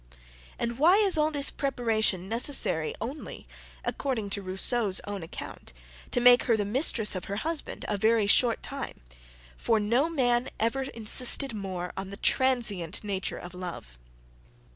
And 0.57 0.79
why 0.79 0.95
is 0.97 1.15
all 1.15 1.29
this 1.29 1.51
preparation 1.51 2.27
necessary 2.27 2.95
only, 2.99 3.47
according 3.85 4.31
to 4.31 4.41
Rousseau's 4.41 4.99
own 5.05 5.21
account, 5.21 5.73
to 6.09 6.19
make 6.19 6.45
her 6.45 6.57
the 6.57 6.65
mistress 6.65 7.13
of 7.13 7.25
her 7.25 7.35
husband, 7.35 7.85
a 7.87 7.97
very 7.97 8.25
short 8.25 8.63
time? 8.63 8.95
For 9.57 9.79
no 9.79 10.09
man 10.09 10.49
ever 10.59 10.81
insisted 10.81 11.53
more 11.53 11.93
on 11.95 12.09
the 12.09 12.17
transient 12.17 13.03
nature 13.03 13.37
of 13.37 13.53
love. 13.53 13.99